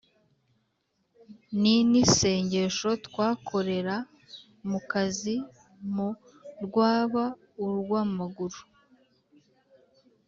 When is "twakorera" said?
3.05-3.95